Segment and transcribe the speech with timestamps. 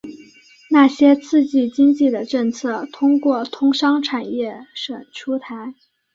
[0.71, 5.75] 那些刺激经济的政策通过通商产业省出台。